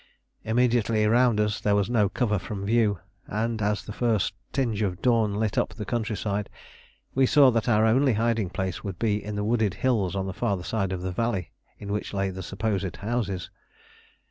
Immediately 0.43 1.05
around 1.05 1.39
us 1.39 1.61
there 1.61 1.75
was 1.75 1.87
no 1.87 2.09
cover 2.09 2.39
from 2.39 2.65
view, 2.65 2.97
and 3.27 3.61
as 3.61 3.83
the 3.85 3.93
first 3.93 4.33
tinge 4.51 4.81
of 4.81 4.99
dawn 4.99 5.35
lit 5.35 5.59
up 5.59 5.75
the 5.75 5.85
countryside, 5.85 6.49
we 7.13 7.27
saw 7.27 7.51
that 7.51 7.69
our 7.69 7.85
only 7.85 8.13
hiding 8.13 8.49
place 8.49 8.83
would 8.83 8.97
be 8.97 9.23
in 9.23 9.35
the 9.35 9.43
wooded 9.43 9.75
hills 9.75 10.15
on 10.15 10.25
the 10.25 10.33
farther 10.33 10.63
side 10.63 10.91
of 10.91 11.03
the 11.03 11.11
valley 11.11 11.51
in 11.77 11.91
which 11.91 12.15
lay 12.15 12.31
the 12.31 12.41
supposed 12.41 12.95
houses. 12.95 13.51